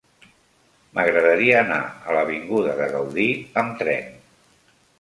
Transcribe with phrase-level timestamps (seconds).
[0.97, 1.77] M'agradaria anar
[2.09, 3.29] a l'avinguda de Gaudí
[3.63, 4.13] amb tren.